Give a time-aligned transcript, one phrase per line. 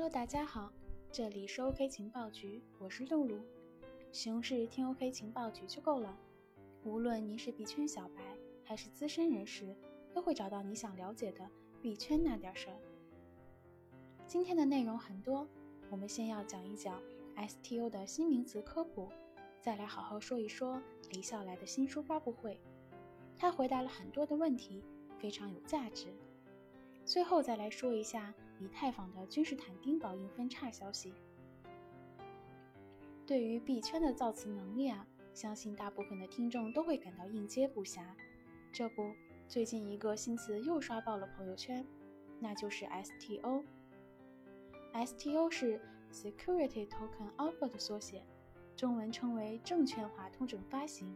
[0.00, 0.72] Hello，大家好，
[1.10, 3.40] 这里是 OK 情报局，我是露露。
[4.12, 6.16] 熊市听 OK 情报局就够了，
[6.84, 8.22] 无论您是币圈小白
[8.62, 9.74] 还是资深人士，
[10.14, 11.44] 都会找到你想了解的
[11.82, 12.76] 币圈那点事儿。
[14.24, 15.48] 今天的内容很多，
[15.90, 17.02] 我们先要讲一讲
[17.36, 19.08] STO 的新名词科普，
[19.60, 22.60] 再来好好说一说李笑来的新书发布会。
[23.36, 24.80] 他回答了很多的问题，
[25.18, 26.06] 非常有价值。
[27.04, 31.12] 最后再来说一下以太坊的君士坦丁堡硬分叉消息。
[33.26, 38.02] 对于币圈的造词能力啊，相信大部分的听众都会感到应接不暇。
[38.72, 39.12] 这不，
[39.46, 41.86] 最近一个新词又刷爆了朋友圈，
[42.40, 43.64] 那就是 STO。
[44.94, 48.22] STO 是 Security Token Offer 的缩写，
[48.74, 51.14] 中文称为证券化通证发行。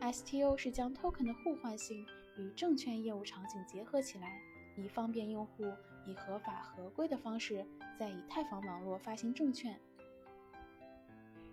[0.00, 4.40] STO 是将 token 的互换性与证券业务场景结合起来。
[4.76, 5.64] 以方便用户
[6.08, 7.64] 以合法合规的方式
[7.98, 9.78] 在以太坊网络发行证券。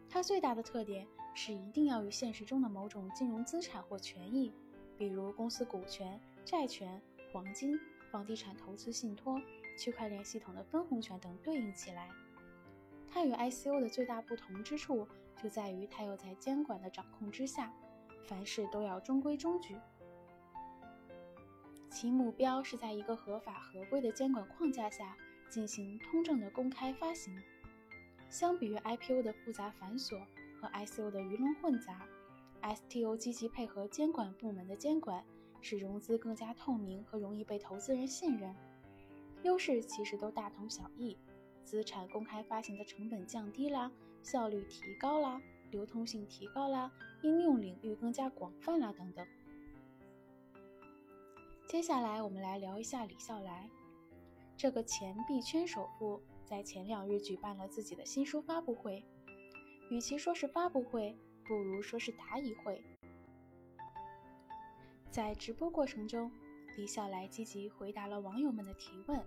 [0.10, 4.54] 它最大的特点是一定要与现实中的某种金融资产或权益，
[4.98, 7.02] 比如公司股权、债权、
[7.34, 7.78] 黄金、
[8.10, 9.42] 房地产投资信托、
[9.78, 12.10] 区块链系统的分红权等对应起来。
[13.12, 15.08] 它与 ICO 的最大不同之处
[15.42, 17.74] 就在于它又在监管的掌控之下，
[18.26, 19.76] 凡事都要中规中矩。
[21.96, 25.16] 其目标是在一个合法合规的监管框架下
[25.50, 27.34] 进行通证的公开发行。
[28.28, 30.20] 相比于 IPO 的复杂繁琐
[30.60, 32.06] 和 ICO 的鱼龙混杂
[32.62, 35.24] ，STO 积极配合监管部门的监管，
[35.62, 38.54] 使融资更加透明和容易被投资人信任。
[39.44, 41.18] 优势其实都大同小异：
[41.64, 43.90] 资产公开发行的成本降低啦，
[44.22, 49.26] 效率提高啦，流通性提高啦，应用领域更加广泛啦，等等。
[51.68, 53.68] 接下来，我们来聊一下李笑来，
[54.56, 59.04] 这个前币圈首富，在前两日举办了自己的新书发布会。
[59.90, 62.84] 与其说是发布会，不如说是答疑会。
[65.10, 66.32] 在直播过程中，
[66.78, 69.20] 李笑来积极回答了网友们的提问，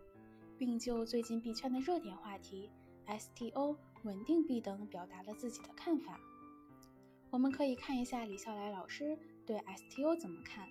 [0.56, 2.70] 并就最近币圈的热点话题
[3.08, 6.20] STO、稳定币等表达了自己的看法。
[7.30, 10.68] 我们可以看一下李笑来老师对 STO 怎么看。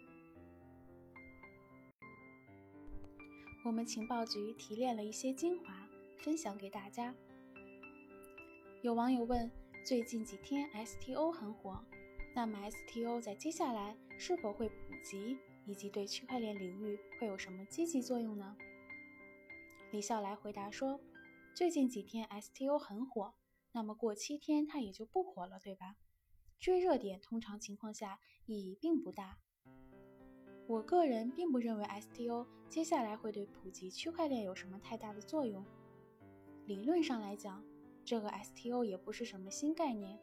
[3.67, 5.89] 我们情报局提炼了一些精华，
[6.19, 7.13] 分享给大家。
[8.81, 9.51] 有网友问：
[9.85, 11.83] 最近几天 STO 很火，
[12.33, 18.55] 那么 STO 在接下来是否会普及，以及对区块链领域会有什么积极作用呢？
[19.91, 21.01] 李笑来回答说：
[21.53, 23.33] 最近几天 STO 很火，
[23.73, 25.97] 那么过七天它也就不火了，对吧？
[26.57, 29.39] 追热点通常情况下意义并不大。
[30.67, 35.63] 我个人并不认为 STO 接下来会对普及区块链有什么太大的作用。
[36.65, 37.63] 理论上来讲，
[38.03, 40.19] 这个 STO 也不是什么新概念。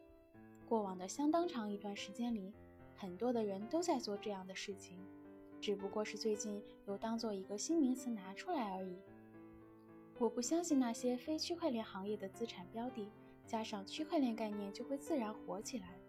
[0.69, 2.53] 过往的相当长一段时间里，
[2.95, 4.99] 很多的人都在做这样的事情，
[5.59, 8.99] 只不过是最近又当做一个新名词拿出来而已。
[10.19, 13.11] 我不相信那些非区块链行业的资产标的
[13.47, 15.99] 加上区块链概念就会自然火起来，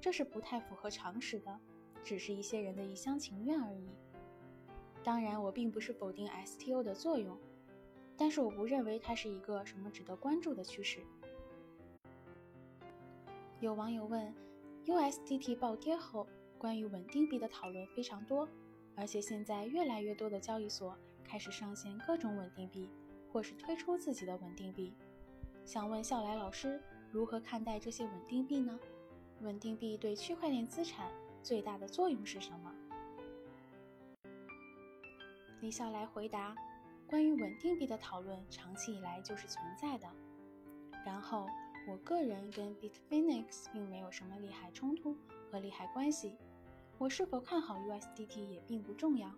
[0.00, 1.60] 这是不太符合常识的。
[2.04, 3.88] 只是一些人的一厢情愿而已。
[5.04, 7.36] 当然，我并不是否定 STO 的作用，
[8.16, 11.00] 但是我不认为它是一个什么值得关注的趋势。
[13.60, 14.32] 有网友问
[14.86, 16.26] ，USDT 暴跌后，
[16.58, 18.48] 关于稳定币的讨论非常多，
[18.96, 22.88] 而且现在越来越多的交易所开始上线各种稳定币，
[23.32, 24.94] 或是推出自己的稳定币。
[25.64, 26.80] 想问笑来老师，
[27.10, 28.78] 如何看待这些稳定币呢？
[29.40, 31.10] 稳定币对区块链资产？
[31.42, 32.72] 最大的作用是什么？
[35.60, 36.54] 李笑来回答：
[37.06, 40.08] 关于稳定币的讨论，长期以来就是存在的。
[41.04, 41.46] 然后，
[41.88, 45.16] 我个人跟 Bitfinex 并没有什么利害冲突
[45.50, 46.36] 和利害关系。
[46.98, 49.28] 我是否看好 USDT 也并不重要。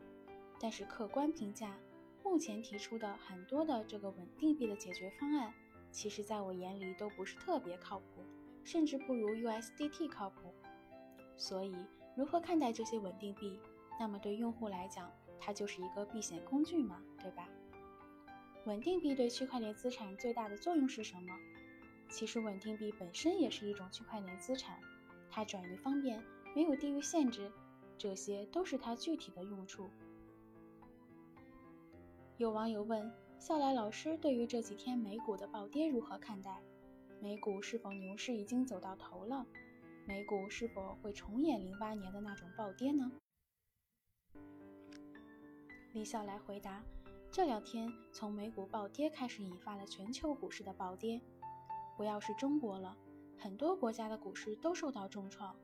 [0.60, 1.76] 但是客观评价，
[2.22, 5.52] 目前提出的很多的这个稳定币的解决方案，
[5.90, 8.22] 其实在我眼里都不是特别靠谱，
[8.62, 10.54] 甚至不如 USDT 靠谱。
[11.36, 11.74] 所以，
[12.16, 13.58] 如何看待这些稳定币？
[13.98, 17.48] 那么对用户来讲，它就是一个避险工具嘛，对吧？
[18.66, 21.32] 稳定币对区块链资产最大的作用是什么？
[22.08, 24.78] 其实，稳定币本身也是一种区块链资产，
[25.30, 26.22] 它转移方便，
[26.54, 27.50] 没有地域限制，
[27.98, 29.90] 这些都是它具体的用处。
[32.36, 36.62] 有网友问：笑来老师对于这几天美股的暴跌如何看待？
[37.20, 39.46] 美股是否牛市已经走到头了？
[40.06, 43.10] 美股是否会重演零八年的那种暴跌呢？
[45.94, 46.84] 李笑来回答：
[47.30, 51.18] 这两天从美股暴跌开始，引发了全球股市的暴跌。
[51.96, 52.94] 不要是中国了，
[53.38, 55.56] 很多国家的股市都受到重创。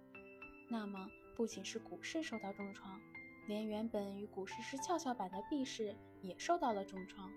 [0.70, 1.06] 那么，
[1.36, 2.98] 不仅是股市受到重创，
[3.46, 7.30] 连原本与股市是跷跷板的币市也受到了重创。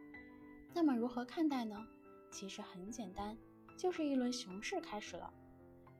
[0.73, 1.85] 那么如何看待呢？
[2.31, 3.37] 其实很简单，
[3.77, 5.33] 就是一轮熊市开始了。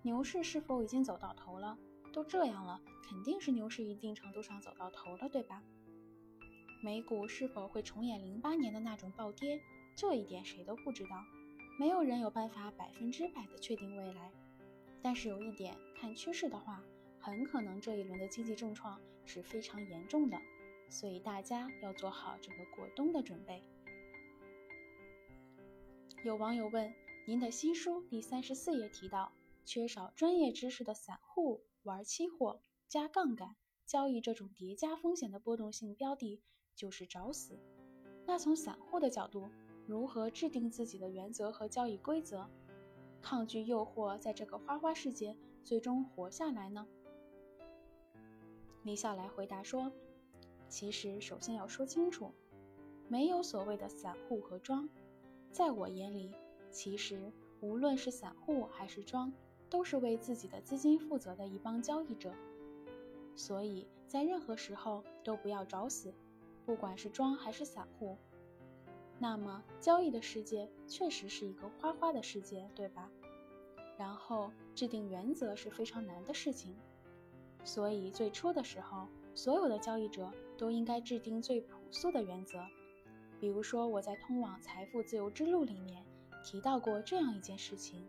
[0.04, 1.78] 牛市是否已经走到头了？
[2.12, 5.64] 都这样了，肯定是牛市一定程度上走到头了，对吧？
[6.82, 9.62] 美股是否会重演零八年的那种暴跌？
[9.96, 11.24] 这一点谁都不知道。
[11.80, 14.30] 没有人有办法百分之百的确定未来，
[15.02, 16.84] 但是有一点，看趋势的话，
[17.18, 20.38] 很可能这一轮的经济重创是非常严重的，
[20.90, 23.64] 所以大家要做好这个过冬的准备。
[26.24, 26.94] 有网友问：
[27.26, 29.32] 您的新书第三十四页提到，
[29.66, 33.56] 缺少专业知识的散户玩期货、加杠杆
[33.86, 36.42] 交易这种叠加风险的波动性标的
[36.76, 37.58] 就是找死。
[38.26, 39.50] 那从散户的角度，
[39.86, 42.50] 如何制定自己的原则和交易规则，
[43.22, 46.88] 抗拒诱惑，在这个花花世界最终活下来呢？
[48.84, 49.92] 李笑来回答说
[50.68, 52.34] ：“其实，首先要说清楚，
[53.08, 54.90] 没有所谓的散户和庄。
[55.52, 56.34] 在我眼里，
[56.72, 57.32] 其实
[57.62, 59.32] 无论是散户还是庄，
[59.74, 62.32] 都是为自己的资金负责的一帮交易者。
[63.36, 66.14] 所以在任何时候都不要找死，
[66.64, 68.16] 不管是庄还是散户。”
[69.18, 73.10] 那么，交易的世界确实是一个花花的世界，对吧？
[73.98, 76.76] 然后制定原则是非常难的事情，
[77.64, 82.60] 所以最初的时候，所有的交易者都应该制定最朴素的原则。
[83.40, 86.06] 比如说，我在《通往财富自由之路》里面
[86.44, 88.08] 提到过这样一件事情：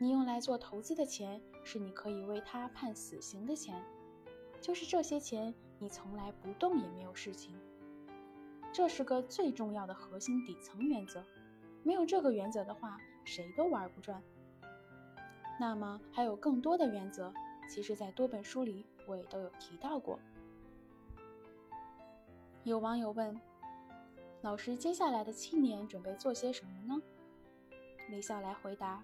[0.00, 3.82] 你用来做投资的钱，是你可以为他判死刑的钱，
[4.60, 7.52] 就是这些钱，你从来不动也没有事情。
[8.72, 11.24] 这是个最重要的核心底层原则，
[11.82, 14.22] 没有这个原则的话，谁都玩不转。
[15.58, 17.32] 那么还有更多的原则，
[17.68, 20.20] 其实在多本书里我也都有提到过。
[22.62, 23.40] 有网友问
[24.42, 27.02] ：“老师，接下来的七年准备做些什么呢？”
[28.10, 29.02] 李笑来回答：“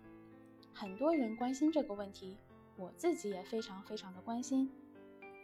[0.74, 2.36] 很多人关心这个问题，
[2.76, 4.70] 我自己也非常非常的关心，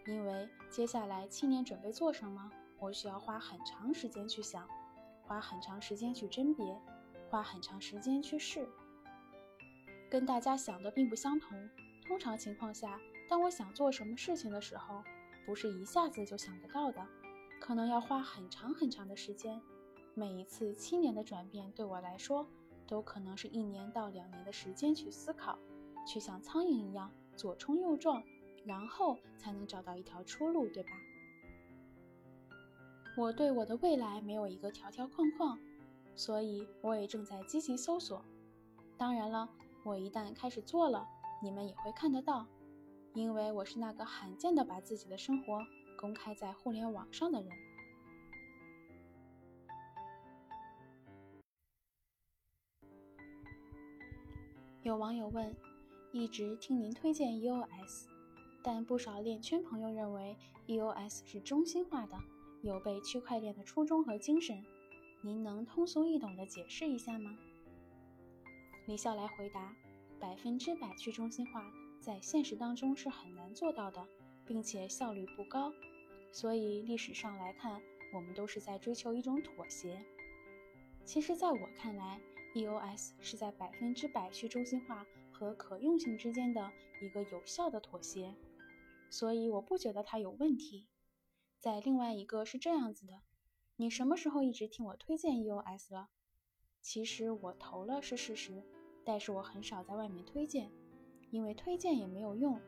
[0.06, 2.50] 因为接下来七年准备做什么？”
[2.80, 4.66] 我需要花很长时间去想，
[5.22, 6.64] 花很长时间去甄别，
[7.28, 8.66] 花很长时间去试，
[10.10, 11.68] 跟大家想的并不相同。
[12.08, 12.98] 通常情况下，
[13.28, 15.04] 当我想做什么事情的时候，
[15.46, 17.06] 不是一下子就想得到的，
[17.60, 19.60] 可能要花很长很长的时间。
[20.14, 22.48] 每一次七年的转变对我来说，
[22.90, 25.56] 都可能是一年到两年的时间去思考，
[26.04, 28.20] 去像苍蝇一样左冲右撞，
[28.64, 30.90] 然后才能找到一条出路，对吧？
[33.16, 35.56] 我对我的未来没有一个条条框框，
[36.16, 38.24] 所以我也正在积极搜索。
[38.98, 39.48] 当然了，
[39.84, 41.06] 我一旦开始做了，
[41.40, 42.46] 你们也会看得到，
[43.14, 45.60] 因为我是那个罕见的把自己的生活
[45.96, 47.50] 公开在互联网上的人。
[54.82, 55.54] 有网友问：
[56.10, 58.06] 一直听您推荐 EOS，
[58.62, 60.34] 但不少链圈朋友认为
[60.68, 62.18] EOS 是中心化的。
[62.62, 64.64] 有被区块链的初衷和精神，
[65.20, 67.36] 您能通俗易懂的解释一下吗？
[68.86, 69.76] 李笑来回答：
[70.18, 74.06] 百分之百去中心化在现实当中是很难做到的，
[74.46, 75.70] 并且效率不高。
[76.32, 77.82] 所以历史上来看，
[78.14, 79.98] 我们都是在追求一种妥协。
[81.04, 82.18] 其实，在我看来
[82.54, 88.34] ，EOS 是在百分之百去中心化和可用性之间的一个有效的妥协，
[89.08, 90.88] 所以我不觉得它有问题。
[91.58, 93.22] 在另外一个是这样子的，
[93.76, 96.08] 你什么时候一直听我推荐 EOS 了？
[96.80, 98.62] 其实我投了是事实，
[99.04, 100.70] 但是我很少在外面推荐，
[101.30, 102.60] 因为推荐也没有用，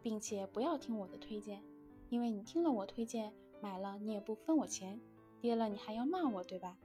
[0.00, 1.62] 并且不要听我的推荐，
[2.08, 5.00] 因为你听了我推荐买了你也不分我钱，
[5.40, 6.78] 跌了你还要骂我，对吧？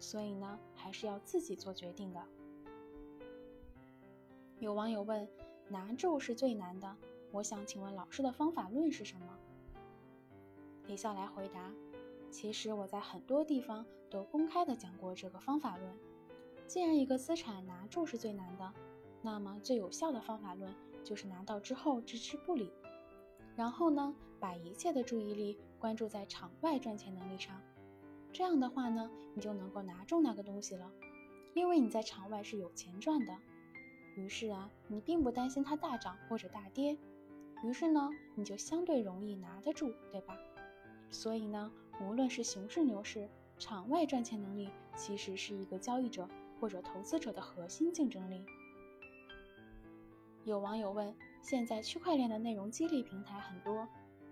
[0.00, 2.20] 所以呢，还是要自己做决定的。
[4.58, 5.28] 有网友问，
[5.68, 6.96] 拿住是最难的，
[7.30, 9.38] 我想请问老师的方法论是什么？
[10.86, 11.70] 李笑来回答
[12.32, 15.94] ：“其实我在很多地方都公开的讲过这个方法论。
[16.66, 18.72] 既然一个资产拿住是最难的，
[19.22, 22.72] 那么最有效的方法论就是拿到之后置之不理。
[23.56, 27.60] 然后呢，把一切的注意力关注在场外赚钱能力上。
[28.32, 30.90] 这样的话呢，你就能够拿住那个东西了，
[31.54, 33.36] 因为你在场外是有钱赚的。
[34.16, 36.96] 于是啊，你并不担心它大涨或者大跌。
[37.62, 40.36] 于是呢，你就相对容易拿得住，对吧？”
[41.10, 41.70] 所以呢，
[42.00, 46.28] 无论是熊市牛市，场外赚钱能力其实是一个交易者
[46.60, 48.44] 或者投资者的核心竞争力。
[50.44, 53.86] 有网友问：现在区块链的内容激励平台很多，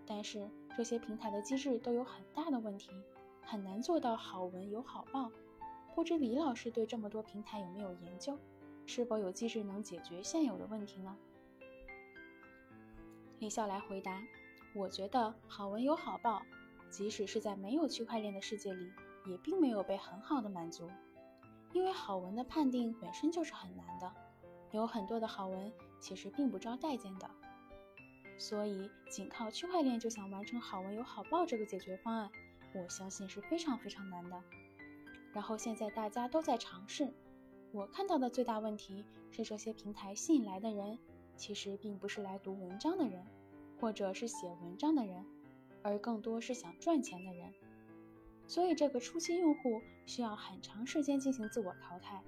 [0.06, 2.90] 但是这些平台的机制都有很大的问题，
[3.50, 5.32] 很难做到好文有好报。
[5.94, 8.38] 不知李老师对这么多平台有没有研究？
[8.84, 11.16] 是否有机制能解决现有的问题呢？
[13.38, 14.22] 李笑来回答：
[14.74, 16.42] 我觉得好文有好报，
[16.90, 18.92] 即使是在没有区块链的世界里，
[19.24, 20.86] 也并没有被很好的满足，
[21.72, 24.12] 因为好文的判定本身就是很难的，
[24.72, 25.72] 有很多的好文。
[26.00, 27.28] 其实并不招待见的，
[28.36, 32.30] 所以仅靠区块链就想完成好文有好报这个解决方案，
[32.74, 34.42] 我相信是非常非常难的。
[35.32, 37.12] 然后现在大家都在尝试，
[37.72, 40.98] 我看到的最大问题是这些平台吸引来的人，
[41.36, 43.26] 其实并不是来读文章的人，
[43.80, 45.24] 或者是写文章的人，
[45.82, 47.52] 而更多是想赚钱的人。
[48.46, 52.22] 所以这个初期用户需要很长时间进行自我淘汰，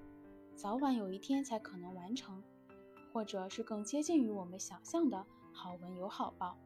[0.55, 2.43] 早晚有一天才可能完成。
[3.13, 6.57] 或者是更接近于我们想象的好文有好报。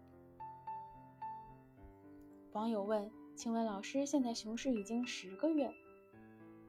[2.52, 5.74] 网友问：“请问老师，现在熊市已经十个月，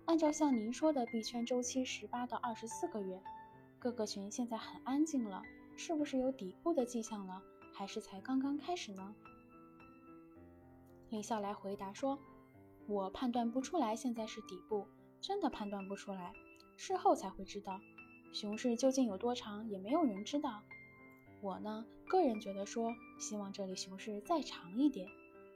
[0.05, 3.21] 按照像您说的币圈周期十八到二十四个月，
[3.77, 5.43] 各个群现在很安静了，
[5.77, 7.43] 是不是有底部的迹象了？
[7.71, 9.15] 还是才刚刚开始呢？”
[11.09, 12.17] 李笑来回答说
[12.89, 14.87] ：“我判断不出来现在是底部，
[15.21, 16.33] 真的判断不出来，
[16.77, 17.79] 事后才会知道。”
[18.33, 20.63] 熊市究竟有多长，也没有人知道。
[21.41, 25.07] 我呢，个人觉得说，希望这里熊市再长一点，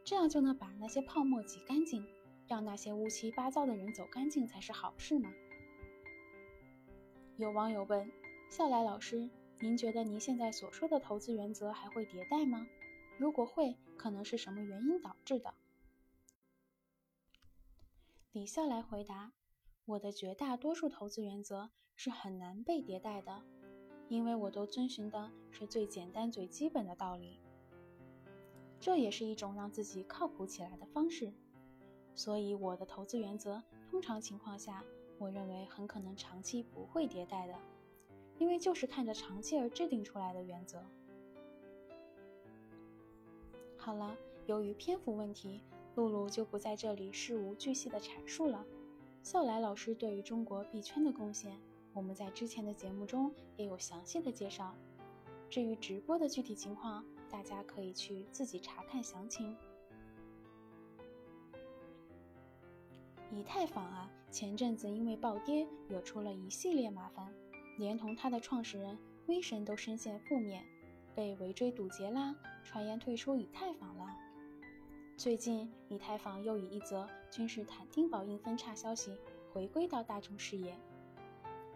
[0.09, 2.03] 这样就能把那些泡沫挤干净，
[2.47, 5.31] 让那些乌七八糟的人走干净才是好事嘛。
[7.37, 8.11] 有网友问：
[8.49, 12.65] 笑来老师，您觉得您现在所说的投资原则还会迭代吗？
[13.19, 15.53] 如果会，可能是什么原因导致的？
[18.31, 19.31] 李笑来回答：
[19.85, 21.69] 我的绝大多数投资原则。
[21.95, 23.43] 是很难被迭代的，
[24.07, 27.37] 因为我都遵循的是最简单、最基本的道理。
[28.79, 31.31] 这也是一种让自己靠谱起来的方式。
[32.15, 34.83] 所以，我的投资原则，通常情况下，
[35.17, 37.55] 我认为很可能长期不会迭代的，
[38.37, 40.83] 因为就是看着长期而制定出来的原则。
[43.77, 45.61] 好了，由于篇幅问题，
[45.95, 48.65] 露露就不在这里事无巨细的阐述了。
[49.23, 51.59] 笑来老师对于中国币圈的贡献。
[51.91, 54.75] 我们在之前的节目中也有详细的介绍，
[55.49, 59.55] 至于直播的具体情况，大家可以去自己查看详情。
[63.31, 67.31] 以太坊啊，前阵子因为暴跌，惹出了一系列麻烦，
[67.77, 70.65] 连同它的创始人威神都深陷负面，
[71.13, 74.17] 被围追堵截啦，传言退出以太坊啦。
[75.15, 79.15] 最近，以太坊又以一则君士坦丁堡硬分叉消息
[79.53, 80.75] 回归到大众视野。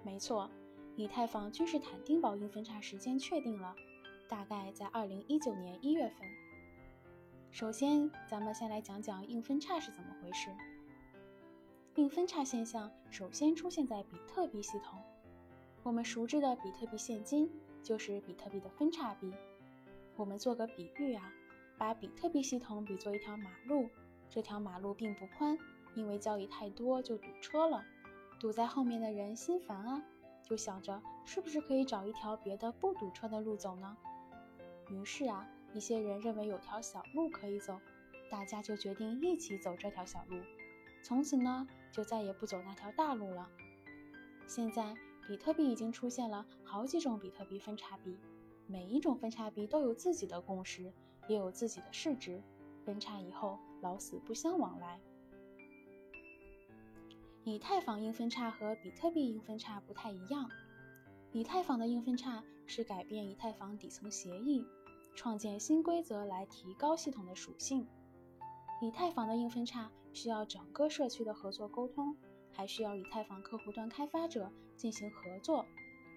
[0.02, 0.50] 没错，
[0.96, 3.76] 以太坊君士坦丁堡硬分叉时间确定了，
[4.34, 6.28] 大概在二零一九年一月份。
[7.52, 10.50] 首先，咱们先来讲讲硬分叉是怎么回事。
[11.98, 15.00] 硬分叉现象首先出现在比特币系统。
[15.84, 17.48] 我们熟知的比特币现金
[17.84, 19.32] 就是比特币的分叉币。
[20.16, 21.32] 我们做个比喻啊，
[21.78, 23.88] 把比特币系统比作一条马路，
[24.32, 25.56] 这条马路并不宽，
[25.94, 27.86] 因为交易太多就堵车了。
[28.40, 30.04] 堵在后面的人心烦啊，
[30.42, 33.96] 就想着是不是可以找一条别的不堵车的路走呢？
[34.94, 37.80] 于是啊，一些人认为有条小路可以走，
[38.30, 40.38] 大家就决定一起走这条小路。
[41.02, 43.50] 从此呢，就再也不走那条大路了。
[44.48, 44.96] 现在，
[45.28, 48.18] 比特币已经出现了好几种比特币分叉币，
[48.68, 50.94] 每一种分叉币都有自己的共识，
[51.28, 52.42] 也有自己的市值，
[52.86, 55.00] 分叉以后老死不相往来。
[57.44, 60.50] 以太坊硬分叉和比特币硬分叉不太一样。
[61.34, 64.66] 以太坊的硬分叉是改变以太坊底层协议，
[65.16, 67.88] 创建新规则来提高系统的属性。
[68.82, 72.16] 以太坊的硬分叉需要整个社区的合作沟通，
[72.52, 75.66] 还需要以太坊客户端开发者进行合作，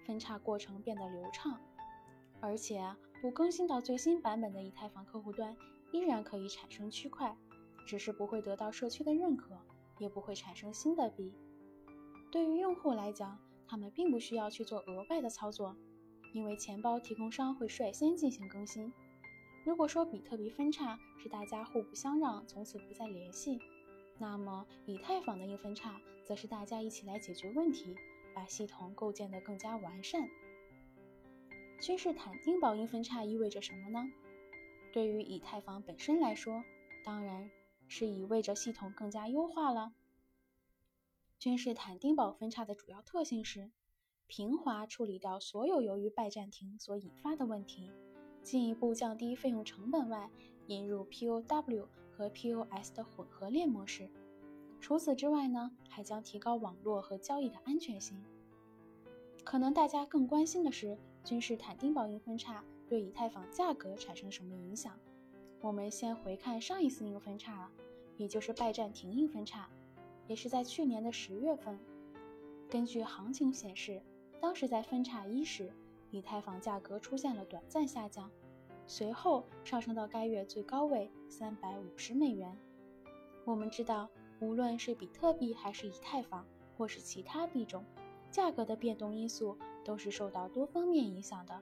[0.06, 1.60] 分叉过程变得流畅。
[2.40, 5.56] 而且不更新到最新版本的以太坊客户端，
[5.92, 7.36] 依然可以产生区块，
[7.86, 9.56] 只是不会得到社区的认可。
[9.98, 11.32] 也不会产生新的币。
[12.30, 15.74] 对于用户来讲，他们并不需要去做额外的操作，
[16.36, 18.92] 因为钱包提供商会率先进行更新。
[19.64, 23.58] 如果说比特币分叉是大家互不相让，从此不再联系，
[24.18, 27.96] 那么以太坊的硬分叉则是大家一起来解决问题，
[28.34, 30.28] 把系统构建得更加完善。
[31.80, 34.04] 君士坦丁堡硬分叉意味着什么呢？
[34.92, 36.62] 对于以太坊本身来说，
[37.02, 37.50] 当然。
[37.88, 39.92] 是意味着系统更加优化了，
[41.38, 43.70] 君士坦丁堡分叉的主要特性是
[44.28, 47.90] 平滑处理掉所有由于拜占庭所引发的问题，
[48.42, 50.28] 进一步降低费用成本外，
[50.66, 54.10] 引入 POW 和 POS 的混合链模式。
[54.80, 58.22] 除此之外呢，还将提高网络和交易的安全性。
[59.44, 64.98] 可能大家更关心的是，君士坦丁堡硬分叉对以太坊价格产生什么影响？
[65.60, 67.70] 我们先回看上一次硬分叉，
[68.16, 69.68] 也就是拜占庭硬分叉。
[70.26, 71.78] 也是在去年的十月份，
[72.68, 74.02] 根据行情显示，
[74.40, 75.72] 当时在分叉一时，
[76.10, 78.30] 以太坊价格出现了短暂下降，
[78.86, 82.56] 随后上升到该月最高位三百五十美元。
[83.44, 84.08] 我们知道，
[84.40, 87.84] 无论是比特币还是以太坊，或是其他币种，
[88.30, 91.60] 价格的变动因素都是受到多方面影响的，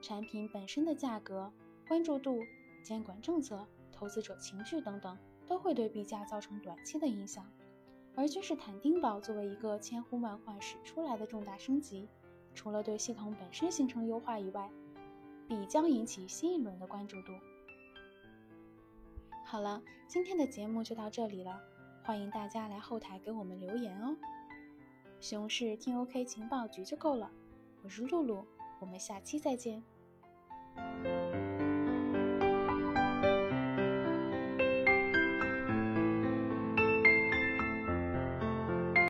[0.00, 1.52] 产品本身的价格、
[1.86, 2.40] 关注度、
[2.82, 5.16] 监管政策、投资者情绪等等，
[5.46, 7.50] 都会对币价造成短期的影响。
[8.16, 12.08] 而君士坦丁堡作为一个千呼万唤始出来的重大升级，
[12.54, 14.70] 除了对系统本身形成优化以外，
[15.46, 17.32] 必将引起新一轮的关注度。
[19.44, 21.60] 好了，今天的节目就到这里了，
[22.02, 24.16] 欢迎大家来后台给我们留言哦。
[25.20, 27.30] 熊市听 OK 情报局就够了，
[27.82, 28.46] 我是露露，
[28.80, 29.82] 我们下期再见。